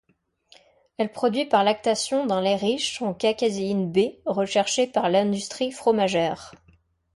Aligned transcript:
Elle 0.97 1.11
produit 1.11 1.45
par 1.45 1.63
lactation 1.63 2.25
d'un 2.25 2.41
lait 2.41 2.55
riche 2.55 3.03
en 3.03 3.13
k-caséine 3.13 3.91
B 3.91 4.17
recherchée 4.25 4.87
par 4.87 5.09
l'industrie 5.11 5.71
fromagère. 5.71 6.53